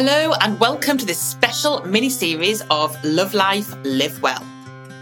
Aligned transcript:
Hello, 0.00 0.32
and 0.42 0.60
welcome 0.60 0.96
to 0.96 1.04
this 1.04 1.20
special 1.20 1.84
mini 1.84 2.08
series 2.08 2.62
of 2.70 2.96
Love 3.02 3.34
Life, 3.34 3.74
Live 3.82 4.22
Well. 4.22 4.46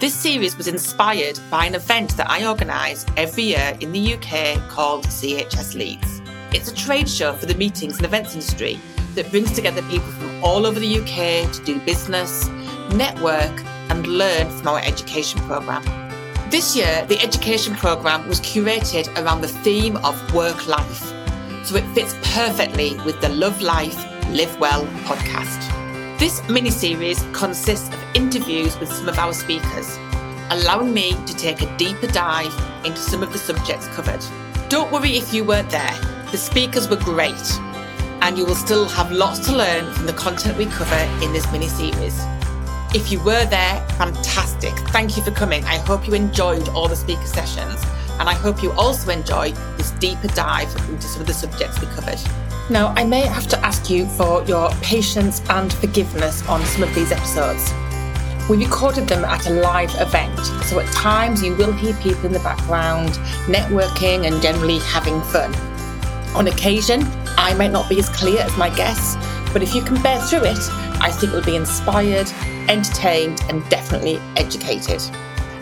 This 0.01 0.15
series 0.15 0.57
was 0.57 0.69
inspired 0.69 1.39
by 1.51 1.67
an 1.67 1.75
event 1.75 2.17
that 2.17 2.31
I 2.31 2.47
organise 2.47 3.05
every 3.15 3.43
year 3.43 3.77
in 3.81 3.93
the 3.93 4.15
UK 4.15 4.57
called 4.71 5.05
CHS 5.05 5.75
Leeds. 5.75 6.23
It's 6.51 6.73
a 6.73 6.75
trade 6.75 7.11
show 7.11 7.35
for 7.35 7.45
the 7.45 7.55
meetings 7.57 7.99
and 7.99 8.07
events 8.07 8.33
industry 8.33 8.81
that 9.17 9.31
brings 9.31 9.53
together 9.53 9.83
people 9.83 10.11
from 10.13 10.43
all 10.43 10.65
over 10.65 10.81
the 10.81 10.99
UK 11.01 11.53
to 11.53 11.65
do 11.67 11.79
business, 11.81 12.49
network, 12.95 13.53
and 13.91 14.07
learn 14.07 14.49
from 14.49 14.69
our 14.69 14.79
education 14.79 15.39
programme. 15.41 15.85
This 16.49 16.75
year, 16.75 17.05
the 17.05 17.21
education 17.21 17.75
programme 17.75 18.27
was 18.29 18.41
curated 18.41 19.15
around 19.23 19.43
the 19.43 19.49
theme 19.49 19.99
of 19.99 20.35
work 20.35 20.67
life, 20.67 21.13
so 21.67 21.77
it 21.77 21.87
fits 21.95 22.17
perfectly 22.33 22.95
with 23.05 23.21
the 23.21 23.29
Love 23.29 23.61
Life, 23.61 24.16
Live 24.33 24.59
Well 24.59 24.85
podcast. 25.05 26.19
This 26.19 26.47
mini 26.49 26.71
series 26.71 27.25
consists 27.33 27.89
of 27.89 28.03
interviews 28.15 28.79
with 28.79 28.93
some 28.93 29.09
of 29.09 29.19
our 29.19 29.33
speakers, 29.33 29.99
allowing 30.51 30.93
me 30.93 31.13
to 31.13 31.37
take 31.37 31.63
a 31.63 31.77
deeper 31.79 32.09
dive 32.09 32.53
into 32.85 32.99
some 32.99 33.23
of 33.23 33.33
the 33.33 33.39
subjects 33.39 33.87
covered. 33.89 34.23
Don't 34.69 34.91
worry 34.91 35.17
if 35.17 35.33
you 35.33 35.45
weren't 35.45 35.71
there, 35.71 35.95
the 36.33 36.39
speakers 36.39 36.89
were 36.89 36.97
great, 36.97 37.61
and 38.21 38.37
you 38.37 38.45
will 38.45 38.57
still 38.57 38.87
have 38.89 39.11
lots 39.13 39.39
to 39.47 39.57
learn 39.57 39.91
from 39.95 40.07
the 40.07 40.13
content 40.13 40.59
we 40.59 40.67
cover 40.67 41.25
in 41.25 41.33
this 41.33 41.51
mini 41.53 41.69
series. 41.69 42.21
If 42.95 43.13
you 43.13 43.21
were 43.21 43.47
there, 43.47 43.89
fantastic. 43.91 44.75
Thank 44.91 45.17
you 45.17 45.23
for 45.23 45.31
coming. 45.31 45.65
I 45.65 45.79
hope 45.79 46.07
you 46.07 46.15
enjoyed 46.15 46.69
all 46.71 46.89
the 46.89 46.97
speaker 46.97 47.27
sessions, 47.27 47.81
and 48.19 48.29
I 48.29 48.35
hope 48.35 48.63
you 48.63 48.73
also 48.73 49.11
enjoy 49.11 49.53
this 49.77 49.93
deeper 49.93 50.29
dive 50.29 50.75
into 50.89 51.07
some 51.07 51.21
of 51.23 51.27
the 51.27 51.35
subjects 51.35 51.81
we 51.81 51.87
covered. 51.87 52.21
Now, 52.69 52.93
I 52.97 53.05
may 53.05 53.21
have 53.21 53.47
to 53.49 53.59
ask 53.65 53.89
you 53.89 54.07
for 54.07 54.43
your 54.43 54.71
patience 54.83 55.41
and 55.51 55.73
forgiveness 55.73 56.45
on 56.49 56.65
some 56.65 56.83
of 56.83 56.93
these 56.97 57.13
episodes. 57.13 57.73
We 58.51 58.57
recorded 58.57 59.07
them 59.07 59.25
at 59.25 59.47
a 59.47 59.51
live 59.51 59.95
event, 60.01 60.37
so 60.65 60.81
at 60.81 60.93
times 60.93 61.45
you 61.45 61.55
will 61.55 61.73
hear 61.73 61.95
people 61.95 62.27
in 62.27 62.33
the 62.33 62.41
background 62.41 63.11
networking 63.47 64.27
and 64.27 64.43
generally 64.43 64.81
having 64.81 65.21
fun. 65.23 65.55
On 66.35 66.49
occasion, 66.49 67.05
I 67.39 67.55
might 67.55 67.71
not 67.71 67.89
be 67.89 68.01
as 68.01 68.09
clear 68.09 68.41
as 68.41 68.57
my 68.57 68.75
guests, 68.75 69.15
but 69.53 69.63
if 69.63 69.73
you 69.73 69.83
can 69.83 70.03
bear 70.03 70.21
through 70.23 70.47
it, 70.47 70.59
I 71.01 71.13
think 71.13 71.35
you'll 71.35 71.45
be 71.45 71.55
inspired, 71.55 72.29
entertained, 72.69 73.43
and 73.49 73.67
definitely 73.69 74.19
educated. 74.37 75.01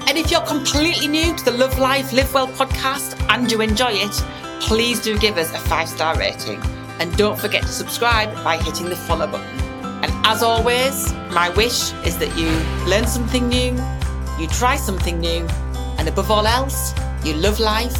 And 0.06 0.16
if 0.16 0.30
you're 0.30 0.46
completely 0.46 1.08
new 1.08 1.36
to 1.36 1.44
the 1.44 1.50
Love 1.50 1.78
Life, 1.78 2.14
Live 2.14 2.32
Well 2.32 2.48
podcast 2.48 3.22
and 3.28 3.52
you 3.52 3.60
enjoy 3.60 3.92
it, 3.92 4.12
please 4.62 5.00
do 5.00 5.18
give 5.18 5.36
us 5.36 5.52
a 5.52 5.58
five 5.58 5.88
star 5.90 6.18
rating. 6.18 6.62
And 7.00 7.16
don't 7.16 7.38
forget 7.38 7.62
to 7.62 7.68
subscribe 7.68 8.32
by 8.44 8.56
hitting 8.56 8.88
the 8.88 8.96
follow 8.96 9.26
button. 9.26 9.58
And 10.02 10.12
as 10.26 10.42
always, 10.42 11.12
my 11.30 11.48
wish 11.50 11.92
is 12.04 12.18
that 12.18 12.36
you 12.38 12.48
learn 12.88 13.06
something 13.06 13.48
new, 13.48 13.72
you 14.38 14.46
try 14.48 14.76
something 14.76 15.18
new, 15.18 15.46
and 15.98 16.08
above 16.08 16.30
all 16.30 16.46
else, 16.46 16.94
you 17.24 17.34
love 17.34 17.58
life 17.58 17.96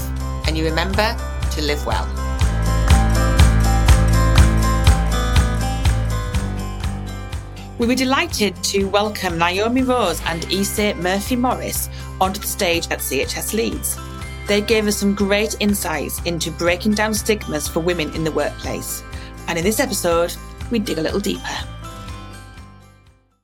and 0.47 0.57
you 0.57 0.65
remember 0.65 1.17
to 1.53 1.63
live 1.63 1.85
well. 1.87 2.07
We 7.77 7.89
were 7.89 7.97
delighted 7.97 8.55
to 8.65 8.85
welcome 8.85 9.35
Nyomi 9.35 9.87
Rose 9.87 10.23
and 10.27 10.45
Ise 10.47 10.95
Murphy 10.95 11.37
Morris 11.37 11.91
onto 12.21 12.41
the 12.41 12.47
stage 12.47 12.87
at 12.91 13.01
CHS 13.01 13.53
Leeds. 13.53 13.99
They 14.47 14.61
gave 14.61 14.87
us 14.87 14.97
some 14.97 15.15
great 15.15 15.57
insights 15.61 16.21
into 16.25 16.51
breaking 16.51 16.93
down 16.93 17.15
stigmas 17.15 17.67
for 17.67 17.81
women 17.81 18.15
in 18.15 18.25
the 18.25 18.33
workplace. 18.33 19.03
And 19.49 19.59
in 19.59 19.65
this 19.65 19.81
episode, 19.81 20.35
we 20.71 20.79
dig 20.79 20.99
a 20.99 21.01
little 21.01 21.21
deeper. 21.21 21.57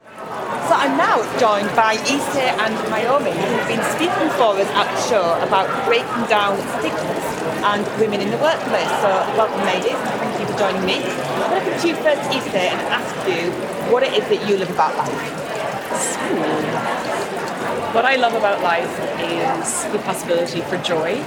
So 0.05 0.77
I'm 0.77 0.97
now 0.99 1.17
joined 1.41 1.75
by 1.75 1.95
Ise 1.95 2.37
and 2.37 2.77
Nyomi, 2.93 3.33
who've 3.33 3.67
been 3.67 3.83
speaking 3.97 4.31
for 4.37 4.55
us 4.61 4.69
at 4.77 4.95
the 4.95 5.09
show 5.09 5.43
about 5.43 5.67
breaking 5.87 6.29
down 6.29 6.59
stigmas 6.79 7.25
and 7.65 8.01
women 8.01 8.21
in 8.21 8.31
the 8.31 8.39
workplace. 8.39 8.91
So 9.01 9.09
welcome 9.37 9.61
ladies, 9.65 9.97
thank 10.21 10.39
you 10.39 10.47
for 10.47 10.59
joining 10.59 10.85
me. 10.85 11.03
I'm 11.03 11.51
going 11.51 11.65
to 11.65 11.71
come 11.71 11.81
to 11.81 11.89
you 11.89 11.95
first, 11.97 12.21
Ise, 12.31 12.55
and 12.55 12.81
ask 12.93 13.29
you 13.29 13.51
what 13.91 14.03
it 14.03 14.13
is 14.13 14.29
that 14.29 14.49
you 14.49 14.59
love 14.59 14.71
about 14.71 14.97
life. 14.97 15.40
What 17.91 18.05
I 18.05 18.15
love 18.15 18.35
about 18.35 18.63
life 18.63 18.87
is 19.19 19.83
the 19.91 19.99
possibility 20.07 20.61
for 20.61 20.79
joy 20.79 21.19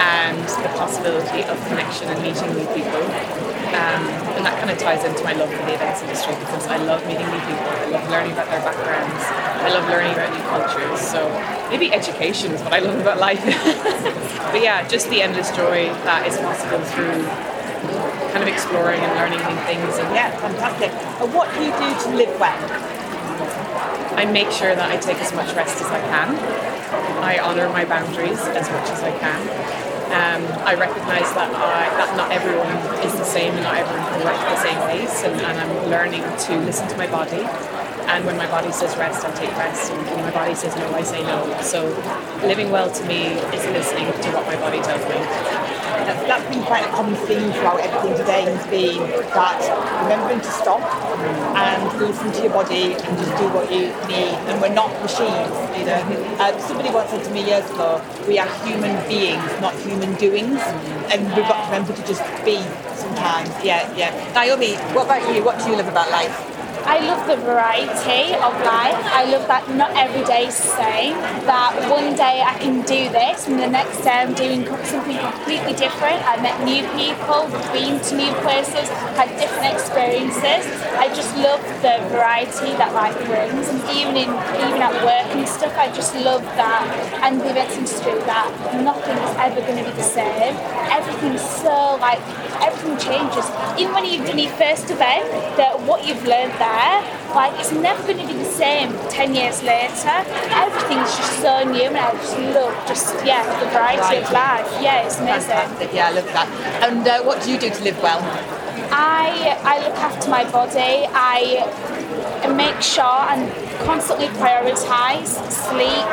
and 0.00 0.40
the 0.64 0.72
possibility 0.72 1.44
of 1.44 1.60
connection 1.68 2.08
and 2.08 2.16
meeting 2.24 2.48
new 2.56 2.64
people. 2.72 3.04
Um, 3.76 4.08
and 4.40 4.42
that 4.48 4.56
kind 4.56 4.70
of 4.72 4.78
ties 4.78 5.04
into 5.04 5.22
my 5.22 5.34
love 5.34 5.52
for 5.52 5.60
the 5.68 5.74
events 5.76 6.00
industry 6.00 6.32
because 6.40 6.66
I 6.66 6.78
love 6.78 7.04
meeting 7.06 7.28
new 7.28 7.44
people. 7.44 7.68
I 7.76 7.92
love 7.92 8.08
learning 8.08 8.32
about 8.32 8.48
their 8.48 8.64
backgrounds. 8.64 9.20
I 9.60 9.68
love 9.68 9.84
learning 9.92 10.16
about 10.16 10.32
new 10.32 10.40
cultures. 10.48 10.98
So 10.98 11.28
maybe 11.68 11.92
education 11.92 12.52
is 12.52 12.62
what 12.62 12.72
I 12.72 12.78
love 12.78 12.98
about 12.98 13.18
life. 13.20 13.44
but 14.56 14.64
yeah, 14.64 14.88
just 14.88 15.10
the 15.10 15.20
endless 15.20 15.52
joy 15.52 15.92
that 16.08 16.24
is 16.24 16.38
possible 16.40 16.80
through 16.96 17.20
kind 18.32 18.40
of 18.40 18.48
exploring 18.48 19.04
and 19.04 19.12
learning 19.20 19.44
new 19.44 19.60
things. 19.68 19.92
And 20.00 20.08
Yeah, 20.16 20.32
fantastic. 20.40 20.88
And 21.20 21.28
what 21.36 21.52
do 21.52 21.60
you 21.60 21.72
do 21.76 21.88
to 22.08 22.08
live 22.16 22.32
well? 22.40 22.56
I 24.16 24.24
make 24.24 24.50
sure 24.50 24.74
that 24.74 24.90
I 24.90 24.96
take 24.96 25.18
as 25.18 25.32
much 25.32 25.54
rest 25.54 25.80
as 25.80 25.88
I 25.90 26.00
can. 26.00 26.34
I 27.22 27.38
honour 27.38 27.68
my 27.68 27.84
boundaries 27.84 28.40
as 28.40 28.68
much 28.70 28.88
as 28.90 29.02
I 29.02 29.16
can. 29.18 29.40
Um, 30.10 30.42
I 30.66 30.74
recognise 30.74 31.30
that 31.38 31.54
I, 31.54 31.86
that 31.94 32.16
not 32.16 32.32
everyone 32.32 32.74
is 33.06 33.14
the 33.14 33.24
same 33.24 33.54
and 33.54 33.62
not 33.62 33.76
everyone 33.78 34.02
can 34.10 34.24
work 34.26 34.34
at 34.34 34.50
the 34.50 34.62
same 34.62 34.80
pace, 34.90 35.22
and, 35.22 35.40
and 35.40 35.54
I'm 35.60 35.90
learning 35.90 36.22
to 36.22 36.58
listen 36.66 36.88
to 36.88 36.96
my 36.96 37.06
body. 37.06 37.46
And 38.10 38.26
when 38.26 38.36
my 38.36 38.50
body 38.50 38.72
says 38.72 38.96
rest, 38.96 39.24
I 39.24 39.30
take 39.38 39.54
rest, 39.54 39.92
and 39.92 40.02
when 40.10 40.24
my 40.24 40.32
body 40.32 40.56
says 40.56 40.74
no, 40.74 40.90
I 40.90 41.02
say 41.02 41.22
no. 41.22 41.46
So 41.62 41.86
living 42.42 42.72
well 42.72 42.90
to 42.90 43.04
me 43.06 43.38
is 43.54 43.64
listening 43.70 44.10
to 44.10 44.28
what 44.34 44.46
my 44.50 44.56
body 44.58 44.82
tells 44.82 45.06
me. 45.06 45.69
That's, 46.10 46.26
that's 46.26 46.56
been 46.56 46.64
quite 46.64 46.84
a 46.84 46.88
common 46.90 47.14
theme 47.14 47.52
throughout 47.52 47.78
everything 47.78 48.18
today 48.18 48.42
has 48.42 48.66
been 48.66 48.98
that 49.30 49.62
remembering 50.02 50.40
to 50.40 50.50
stop 50.50 50.82
and 51.54 52.00
listen 52.02 52.32
to 52.32 52.42
your 52.42 52.52
body 52.52 52.94
and 52.98 53.12
just 53.14 53.30
do 53.38 53.46
what 53.54 53.70
you 53.70 53.94
need. 54.10 54.34
And 54.50 54.60
we're 54.60 54.74
not 54.74 54.90
machines, 55.06 55.54
you 55.78 55.86
know. 55.86 56.02
Um, 56.42 56.58
somebody 56.58 56.90
once 56.90 57.10
said 57.10 57.22
to 57.22 57.30
me 57.30 57.46
years 57.46 57.62
ago, 57.70 58.02
we 58.26 58.40
are 58.40 58.48
human 58.66 58.98
beings, 59.06 59.46
not 59.60 59.72
human 59.86 60.12
doings. 60.14 60.58
And 61.14 61.30
we've 61.30 61.46
got 61.46 61.62
to 61.62 61.70
remember 61.70 61.94
to 61.94 62.02
just 62.04 62.26
be 62.44 62.58
sometimes. 62.98 63.54
Yeah, 63.62 63.86
yeah. 63.94 64.10
Nyomi, 64.34 64.74
what 64.92 65.04
about 65.06 65.22
you? 65.32 65.44
What 65.44 65.62
do 65.62 65.70
you 65.70 65.76
love 65.76 65.86
about 65.86 66.10
life? 66.10 66.49
I 66.86 67.00
love 67.06 67.26
the 67.26 67.36
variety 67.36 68.34
of 68.34 68.52
life. 68.64 68.98
I 69.12 69.24
love 69.30 69.46
that 69.48 69.68
not 69.74 69.90
every 69.96 70.24
day 70.24 70.46
is 70.46 70.56
the 70.56 70.72
same. 70.76 71.14
That 71.44 71.74
one 71.90 72.14
day 72.14 72.42
I 72.44 72.58
can 72.58 72.82
do 72.82 73.10
this, 73.10 73.48
and 73.48 73.58
the 73.58 73.68
next 73.68 74.02
day 74.02 74.22
I'm 74.22 74.34
doing 74.34 74.66
something 74.84 75.18
completely 75.18 75.74
different. 75.74 76.22
I 76.24 76.40
met 76.40 76.56
new 76.64 76.86
people, 76.94 77.50
been 77.72 78.00
to 78.00 78.12
new 78.16 78.32
places, 78.46 78.88
had 79.18 79.28
different 79.38 79.74
experiences. 79.74 80.66
I 80.96 81.08
just 81.14 81.34
love 81.36 81.62
the 81.82 81.98
variety 82.14 82.72
that 82.78 82.94
life 82.94 83.16
brings, 83.26 83.68
and 83.68 83.80
even 83.90 84.16
in 84.16 84.30
even 84.62 84.80
at 84.80 84.94
work 85.02 85.26
and 85.34 85.48
stuff, 85.48 85.76
I 85.76 85.90
just 85.92 86.14
love 86.14 86.42
that. 86.56 86.84
And 87.22 87.40
the 87.40 87.50
events 87.50 87.76
industry, 87.76 88.14
that 88.28 88.48
nothing 88.82 89.16
is 89.16 89.34
ever 89.36 89.60
going 89.60 89.82
to 89.82 89.90
be 89.90 89.96
the 89.96 90.06
same. 90.06 90.54
Everything's 90.90 91.42
so 91.42 91.96
like 92.00 92.20
everything 92.60 92.96
changes. 92.98 93.46
Even 93.80 93.92
when 93.94 94.04
you've 94.04 94.26
done 94.26 94.38
your 94.38 94.52
first 94.54 94.90
event, 94.90 95.26
that 95.56 95.80
what 95.82 96.06
you've 96.06 96.22
learned 96.24 96.52
there, 96.60 96.69
like 97.34 97.58
it's 97.60 97.72
never 97.72 98.02
going 98.02 98.18
to 98.18 98.26
be 98.26 98.34
the 98.34 98.44
same 98.44 98.92
10 99.08 99.34
years 99.34 99.62
later. 99.62 100.16
Everything's 100.50 101.16
just 101.16 101.40
so 101.40 101.64
new 101.64 101.82
and 101.82 101.96
I 101.96 102.12
just 102.12 102.38
love 102.38 102.74
just, 102.88 103.14
yeah, 103.24 103.42
the 103.60 103.70
variety 103.70 104.16
of 104.22 104.30
life. 104.32 104.66
Yeah, 104.82 105.06
it's 105.06 105.18
amazing. 105.18 105.50
Fantastic. 105.50 105.92
Yeah, 105.92 106.08
I 106.08 106.12
love 106.12 106.26
that. 106.26 106.48
And 106.88 107.06
uh, 107.06 107.22
what 107.22 107.42
do 107.42 107.50
you 107.50 107.58
do 107.58 107.70
to 107.70 107.84
live 107.84 108.00
well? 108.02 108.20
I, 108.92 109.58
I 109.62 109.86
look 109.86 109.96
after 109.96 110.28
my 110.28 110.50
body. 110.50 111.06
I 111.14 111.64
make 112.54 112.82
sure 112.82 113.04
and 113.04 113.46
constantly 113.84 114.26
prioritise 114.38 115.40
sleep, 115.50 116.06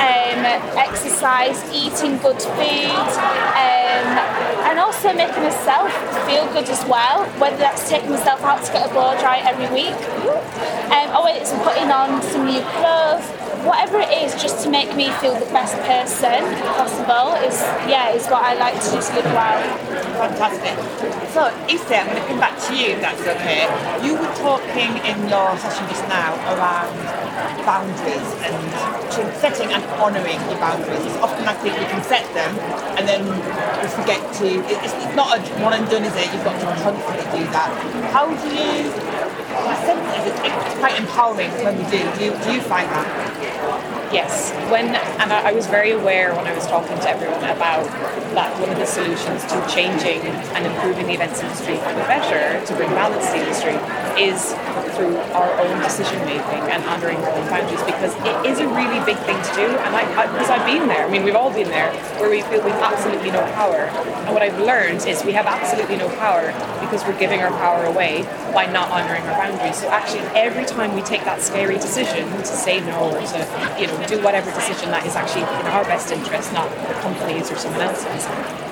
um, 0.00 0.44
exercise, 0.76 1.62
eating 1.72 2.18
good 2.18 2.40
food, 2.40 3.10
um, 3.56 4.06
and 4.68 4.78
also 4.78 5.12
making 5.14 5.42
myself 5.42 5.90
feel 6.26 6.46
good 6.52 6.68
as 6.68 6.84
well. 6.86 7.24
Whether 7.38 7.56
that's 7.56 7.88
taking 7.88 8.10
myself 8.10 8.42
out 8.42 8.64
to 8.64 8.72
get 8.72 8.90
a 8.90 8.92
blow 8.92 9.18
dry 9.18 9.38
every 9.38 9.68
week, 9.72 9.96
um, 10.92 11.08
or 11.16 11.28
it's 11.30 11.52
putting 11.64 11.90
on 11.90 12.22
some 12.22 12.46
new 12.46 12.60
clothes, 12.78 13.26
whatever 13.66 13.98
it 13.98 14.10
is, 14.22 14.32
just 14.40 14.62
to 14.64 14.70
make 14.70 14.94
me 14.94 15.10
feel 15.18 15.34
the 15.34 15.50
best 15.50 15.74
person 15.82 16.38
possible 16.78 17.34
is 17.42 17.58
yeah 17.90 18.14
is 18.14 18.26
what 18.30 18.42
I 18.42 18.54
like 18.54 18.78
to 18.78 18.90
do 18.94 19.02
to 19.02 19.12
live 19.18 19.30
well. 19.34 19.58
Fantastic. 20.22 20.74
So, 21.34 21.50
Ise, 21.68 21.90
I'm 21.92 22.06
going 22.06 22.22
to 22.22 22.28
come 22.28 22.40
back 22.40 22.56
to 22.68 22.72
you 22.72 22.96
if 22.96 23.00
that's 23.02 23.20
okay. 23.20 23.66
You 24.06 24.14
were 24.14 24.32
talking 24.40 24.96
in 25.04 25.28
your 25.28 25.50
session 25.58 25.84
just 25.90 26.06
now 26.08 26.32
around 26.54 26.94
boundaries 27.66 28.30
and 28.46 28.56
setting 29.36 29.72
and 29.74 29.82
honouring 30.00 30.40
your 30.48 30.58
boundaries. 30.62 31.04
It's 31.04 31.18
often 31.18 31.44
I 31.44 31.54
think 31.60 31.76
we 31.76 31.84
can 31.86 32.02
set 32.02 32.24
them 32.32 32.56
and 32.96 33.04
then 33.06 33.26
we 33.26 33.88
forget 33.92 34.22
to, 34.40 34.46
it's, 34.70 34.94
it's 34.94 35.16
not 35.16 35.36
a 35.36 35.40
one 35.60 35.74
and 35.74 35.84
done, 35.90 36.04
is 36.04 36.14
it? 36.16 36.32
You've 36.32 36.44
got 36.44 36.56
to 36.56 36.66
constantly 36.80 37.26
do 37.34 37.44
that. 37.52 37.68
How 38.14 38.26
do 38.30 38.48
you, 38.48 38.88
I 39.58 39.74
it's 40.66 40.78
quite 40.78 40.98
empowering 41.00 41.50
when 41.64 41.78
we 41.78 41.84
do. 41.84 41.98
Do 42.18 42.24
you, 42.24 42.32
do 42.44 42.52
you 42.52 42.60
find 42.60 42.88
that? 42.90 43.95
Yes, 44.16 44.50
when 44.72 44.96
and 44.96 45.30
I, 45.30 45.52
was 45.52 45.66
very 45.66 45.90
aware 45.90 46.34
when 46.34 46.46
I 46.46 46.54
was 46.54 46.66
talking 46.66 46.96
to 46.96 47.06
everyone 47.06 47.44
about 47.52 47.84
that 48.32 48.48
one 48.58 48.70
of 48.70 48.78
the 48.78 48.86
solutions 48.86 49.44
to 49.44 49.60
changing 49.68 50.24
and 50.56 50.64
improving 50.64 51.06
the 51.06 51.12
events 51.12 51.42
industry 51.44 51.76
for 51.76 51.92
the 51.92 52.00
better, 52.08 52.64
to 52.64 52.72
bring 52.76 52.88
balance 52.96 53.26
to 53.26 53.32
the 53.36 53.44
industry, 53.44 53.76
is 54.16 54.56
through 54.96 55.16
our 55.36 55.52
own 55.60 55.76
decision 55.84 56.16
making 56.24 56.64
and 56.72 56.80
honouring 56.88 57.20
our 57.28 57.32
own 57.36 57.44
boundaries 57.52 57.84
because 57.84 58.16
it 58.24 58.36
is 58.48 58.58
a 58.60 58.68
really 58.72 59.04
big 59.04 59.20
thing 59.28 59.36
to 59.36 59.52
do. 59.52 59.68
And 59.84 59.92
I, 59.92 60.08
because 60.32 60.48
I've 60.48 60.64
been 60.64 60.88
there, 60.88 61.04
I 61.04 61.10
mean, 61.10 61.22
we've 61.22 61.36
all 61.36 61.52
been 61.52 61.68
there, 61.68 61.92
where 62.16 62.30
we 62.30 62.40
feel 62.40 62.64
we've 62.64 62.72
absolutely 62.80 63.30
no 63.30 63.44
power. 63.52 63.92
And 64.24 64.32
what 64.32 64.40
I've 64.40 64.58
learned 64.58 65.06
is 65.06 65.24
we 65.24 65.32
have 65.32 65.44
absolutely 65.44 65.96
no 65.96 66.08
power 66.16 66.56
because 66.80 67.04
we're 67.04 67.18
giving 67.18 67.40
our 67.40 67.52
power 67.60 67.84
away 67.84 68.22
by 68.54 68.64
not 68.64 68.90
honouring 68.90 69.22
our 69.28 69.36
boundaries. 69.36 69.76
So 69.76 69.88
actually, 69.88 70.24
every 70.32 70.64
time 70.64 70.94
we 70.94 71.02
take 71.02 71.24
that 71.24 71.42
scary 71.42 71.76
decision 71.76 72.28
to 72.30 72.44
say 72.44 72.80
no 72.80 73.12
or 73.12 73.20
to, 73.20 73.76
you 73.78 73.86
know, 73.86 74.05
do 74.06 74.22
whatever 74.22 74.50
decision 74.52 74.90
that 74.90 75.04
is 75.06 75.16
actually 75.16 75.42
in 75.42 75.66
our 75.72 75.84
best 75.84 76.12
interest, 76.12 76.52
not 76.52 76.70
the 76.88 76.94
company's 77.00 77.50
or 77.50 77.56
someone 77.56 77.82
else's, 77.82 78.26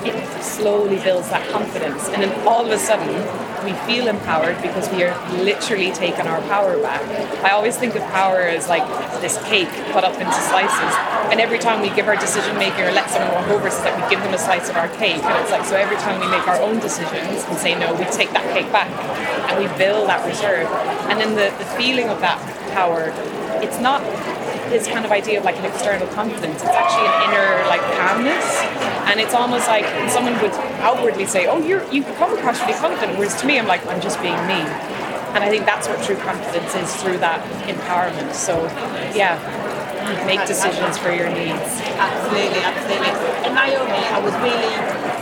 it 0.05 0.43
slowly 0.43 0.97
builds 1.01 1.29
that 1.31 1.49
confidence. 1.51 2.09
And 2.11 2.23
then 2.23 2.33
all 2.47 2.65
of 2.65 2.71
a 2.71 2.79
sudden, 2.79 3.09
we 3.65 3.73
feel 3.89 4.09
empowered 4.09 4.61
because 4.61 4.91
we 4.93 5.03
are 5.03 5.17
literally 5.43 5.91
taking 5.93 6.27
our 6.27 6.41
power 6.43 6.77
back. 6.83 7.01
I 7.43 7.51
always 7.51 7.77
think 7.77 7.95
of 7.95 8.03
power 8.13 8.43
as 8.43 8.69
like 8.69 8.85
this 9.21 9.43
cake 9.45 9.71
cut 9.93 10.05
up 10.05 10.13
into 10.21 10.41
slices. 10.53 10.95
And 11.33 11.41
every 11.41 11.59
time 11.59 11.81
we 11.81 11.89
give 11.97 12.07
our 12.07 12.17
decision 12.17 12.57
maker 12.59 12.85
or 12.85 12.93
let 12.93 13.09
someone 13.11 13.33
walk 13.33 13.49
over, 13.49 13.67
it's 13.67 13.81
like 13.81 13.97
we 13.97 14.09
give 14.11 14.23
them 14.23 14.35
a 14.35 14.39
slice 14.39 14.69
of 14.69 14.77
our 14.77 14.89
cake. 15.01 15.25
And 15.25 15.43
it's 15.43 15.51
like, 15.51 15.65
so 15.65 15.77
every 15.77 15.97
time 15.97 16.21
we 16.21 16.29
make 16.29 16.47
our 16.47 16.61
own 16.61 16.79
decisions 16.79 17.43
and 17.49 17.57
say 17.57 17.79
no, 17.79 17.95
we 17.95 18.05
take 18.13 18.31
that 18.33 18.45
cake 18.53 18.71
back 18.71 18.93
and 19.51 19.59
we 19.59 19.67
build 19.79 20.09
that 20.09 20.25
reserve. 20.27 20.69
And 21.09 21.19
then 21.19 21.35
the, 21.35 21.57
the 21.57 21.69
feeling 21.81 22.09
of 22.09 22.21
that 22.21 22.39
power, 22.73 23.09
it's 23.65 23.81
not 23.81 24.03
this 24.75 24.89
kind 24.89 25.05
of 25.05 25.13
idea 25.13 25.39
of 25.39 25.45
like 25.45 25.57
an 25.57 25.65
external 25.65 26.07
confidence. 26.09 26.59
It's 26.61 26.75
actually 26.75 27.07
an 27.07 27.31
inner 27.31 27.63
like 27.71 27.81
calmness, 27.95 28.45
and 29.07 29.21
it's 29.21 29.33
almost 29.33 29.69
like 29.69 29.87
someone 30.11 30.35
would 30.43 30.51
outwardly 30.83 31.27
say, 31.27 31.47
"Oh, 31.47 31.63
you're 31.63 31.87
you 31.95 32.03
come 32.19 32.35
across 32.37 32.61
really 32.61 32.75
confident," 32.75 33.17
whereas 33.17 33.41
to 33.41 33.47
me, 33.47 33.59
I'm 33.59 33.69
like, 33.69 33.87
I'm 33.87 34.01
just 34.01 34.21
being 34.21 34.41
me. 34.51 34.59
And 35.35 35.43
I 35.43 35.49
think 35.49 35.65
that's 35.65 35.87
what 35.89 36.03
true 36.03 36.17
confidence 36.17 36.75
is 36.75 36.91
through 37.03 37.19
that 37.19 37.43
empowerment. 37.67 38.35
So, 38.35 38.67
yeah, 39.15 39.35
make 40.27 40.47
decisions 40.47 40.99
for 40.99 41.11
your 41.11 41.31
needs. 41.31 41.71
Absolutely, 41.99 42.63
absolutely. 42.63 43.11
And 43.47 43.55
Nyomi, 43.55 44.03
I 44.15 44.19
was 44.23 44.35
really 44.43 44.75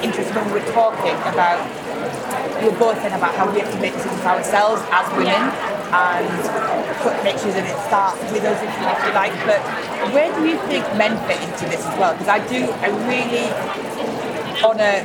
interested 0.05 0.37
when 0.37 0.47
we 0.53 0.61
were 0.61 0.73
talking 0.73 1.17
about 1.29 1.61
we 2.61 2.69
were 2.69 2.79
both 2.79 2.97
saying 3.01 3.15
about 3.15 3.35
how 3.35 3.51
we 3.53 3.61
have 3.61 3.73
to 3.73 3.81
make 3.81 3.93
decisions 3.93 4.21
for 4.21 4.29
ourselves 4.29 4.81
as 4.93 5.05
women. 5.13 5.33
Yeah 5.33 5.72
and 5.93 6.27
put 7.05 7.13
pictures 7.23 7.55
and 7.55 7.67
it 7.69 7.77
start 7.85 8.17
with 8.33 8.45
us 8.45 8.59
if 8.65 8.73
you 8.73 9.13
like. 9.13 9.33
But 9.45 9.61
where 10.13 10.33
do 10.35 10.49
you 10.49 10.57
think 10.67 10.85
men 10.97 11.17
fit 11.29 11.41
into 11.45 11.69
this 11.69 11.85
as 11.85 11.99
well? 11.99 12.13
Because 12.13 12.29
I 12.29 12.41
do, 12.49 12.65
I 12.81 12.89
really 13.07 13.53
honour 14.65 15.05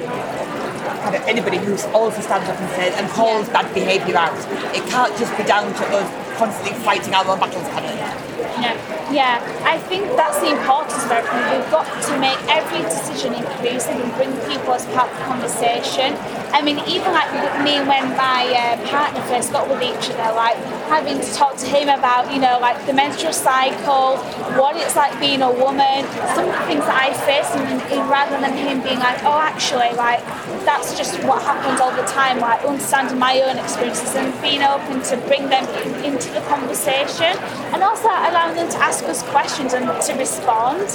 kind 1.04 1.16
of 1.16 1.22
anybody 1.28 1.57
who 1.57 1.75
also 1.92 2.22
stands 2.22 2.48
up 2.50 2.60
and 2.60 2.69
says 2.72 2.94
and 2.95 3.10
calls 3.12 3.50
bad 3.50 3.74
behaviour 3.74 4.18
out. 4.18 4.38
It 4.75 4.84
can't 4.89 5.16
just 5.18 5.36
be 5.38 5.44
down 5.44 5.74
to 5.74 5.86
us 5.92 6.38
constantly 6.38 6.74
fighting 6.84 7.13
our 7.13 7.28
own 7.28 7.39
battles, 7.39 7.68
can 7.68 7.84
it? 7.84 7.98
No. 8.62 8.97
Yeah, 9.09 9.39
I 9.63 9.80
think 9.88 10.04
that's 10.18 10.39
the 10.39 10.51
importance 10.51 11.00
of 11.06 11.12
everything. 11.12 11.39
We've 11.56 11.71
got 11.71 11.88
to 11.88 12.19
make 12.19 12.38
every 12.51 12.83
decision 12.83 13.33
inclusive 13.33 13.95
and 13.95 14.12
bring 14.19 14.36
people 14.51 14.74
as 14.75 14.86
part 14.88 15.09
of 15.09 15.18
the 15.18 15.24
conversation. 15.24 16.12
I 16.51 16.62
mean, 16.62 16.80
even 16.88 17.15
like 17.15 17.31
me 17.63 17.80
when 17.88 18.04
my 18.19 18.44
uh, 18.51 18.75
partner 18.88 19.21
first 19.31 19.54
got 19.54 19.69
with 19.69 19.81
each 19.81 20.12
other, 20.12 20.36
like 20.36 20.57
having 20.92 21.21
to 21.21 21.30
talk 21.33 21.56
to 21.56 21.65
him 21.68 21.88
about, 21.88 22.33
you 22.33 22.39
know, 22.39 22.59
like 22.59 22.86
the 22.86 22.94
menstrual 22.94 23.31
cycle, 23.31 24.18
what 24.59 24.75
it's 24.75 24.95
like 24.95 25.18
being 25.19 25.42
a 25.42 25.51
woman, 25.51 26.03
some 26.36 26.44
of 26.44 26.51
the 26.51 26.65
things 26.68 26.83
that 26.83 27.00
I 27.00 27.15
face, 27.24 27.48
and, 27.56 27.80
and 27.88 28.10
rather 28.10 28.36
than 28.44 28.56
him 28.60 28.83
being 28.83 29.00
like, 29.00 29.24
oh, 29.24 29.39
actually, 29.39 29.95
like 29.95 30.19
that's 30.68 30.98
just 30.98 31.15
what 31.24 31.42
happens 31.44 31.80
all 31.80 31.95
the 31.95 32.07
time, 32.12 32.39
like 32.39 32.63
understanding 32.65 33.19
my 33.19 33.39
own 33.39 33.57
experiences 33.57 34.15
and 34.15 34.36
being 34.42 34.63
open 34.63 35.01
to 35.03 35.15
bring 35.31 35.48
them 35.48 35.63
into 36.03 36.27
the 36.31 36.42
conversation 36.51 37.31
and 37.71 37.83
also 37.83 38.07
allowing 38.07 38.56
them 38.56 38.69
to 38.69 38.77
ask 38.83 38.97
us 39.04 39.24
questions 39.24 39.74
and 39.74 39.86
to 40.02 40.14
respond. 40.14 40.88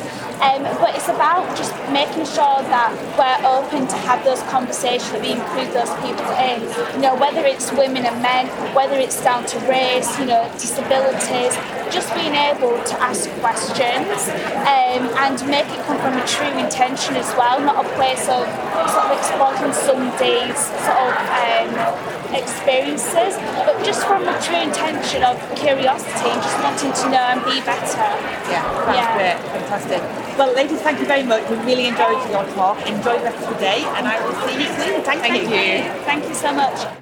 Um, 0.43 0.63
but 0.83 0.95
it's 0.97 1.09
about 1.09 1.57
just 1.57 1.73
making 1.93 2.27
sure 2.27 2.63
that 2.67 2.91
we're 3.15 3.43
open 3.47 3.87
to 3.87 3.97
have 4.09 4.25
those 4.25 4.43
conversations, 4.51 5.13
that 5.13 5.23
we 5.23 5.33
include 5.33 5.71
those 5.71 5.93
people 6.03 6.27
in, 6.43 6.63
you 6.97 7.03
know, 7.03 7.15
whether 7.15 7.47
it's 7.47 7.71
women 7.73 8.05
and 8.07 8.23
men, 8.23 8.49
whether 8.75 8.97
it's 8.97 9.23
down 9.23 9.47
to 9.47 9.59
race, 9.71 10.11
you 10.19 10.27
know, 10.27 10.51
disabilities, 10.59 11.55
just 11.95 12.13
being 12.15 12.35
able 12.35 12.75
to 12.85 12.95
ask 12.99 13.31
questions 13.39 14.29
um, 14.67 15.03
and 15.23 15.37
make 15.47 15.69
it 15.71 15.79
come 15.87 15.99
from 16.03 16.19
a 16.19 16.27
true 16.27 16.51
intention 16.59 17.15
as 17.17 17.31
well, 17.37 17.61
not 17.61 17.85
a 17.85 17.89
place 17.95 18.27
of 18.29 18.43
sort 18.91 19.07
of 19.07 19.19
exploiting 19.19 19.73
somebody's 19.73 20.59
sort 20.83 20.99
of 21.07 21.15
um, 21.39 22.22
experiences, 22.35 23.37
but 23.67 23.77
just 23.85 24.05
from 24.07 24.27
a 24.27 24.37
true 24.41 24.61
intention 24.61 25.23
of 25.23 25.37
curiosity 25.57 26.29
and 26.31 26.41
just 26.43 26.59
wanting 26.65 26.93
to 26.93 27.05
know 27.11 27.25
and 27.33 27.41
be 27.45 27.61
better. 27.63 28.09
Yeah, 28.49 28.65
yeah. 28.93 29.17
great, 29.17 29.39
fantastic. 29.53 30.01
Well, 30.39 30.55
ladies, 30.55 30.81
thank 30.81 30.99
you 31.01 31.07
very 31.07 31.23
much. 31.23 31.49
We 31.51 31.57
really 31.65 31.87
enjoyed 31.87 32.19
your 32.31 32.45
talk. 32.55 32.79
Enjoy 32.87 33.19
the 33.19 33.25
rest 33.31 33.43
of 33.45 33.55
the 33.55 33.61
day, 33.61 33.85
and 33.97 34.09
I 34.09 34.17
will 34.25 34.35
see 34.49 34.63
you 34.63 34.69
soon. 34.81 35.03
Thank, 35.03 35.21
thank 35.21 35.43
you. 35.43 35.49
you. 35.49 36.05
Thank 36.05 36.29
you 36.29 36.35
so 36.35 36.53
much. 36.53 37.02